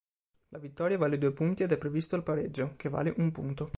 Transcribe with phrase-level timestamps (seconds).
[0.47, 3.69] La vittoria vale due punti ed è previsto il pareggio, che vale un punto.